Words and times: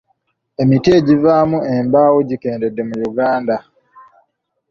Emiti 0.61 0.89
egivaamu 0.99 1.57
embaawo 1.75 2.17
gikendedde 2.29 2.81
mu 2.89 2.95
Uganda. 3.09 3.55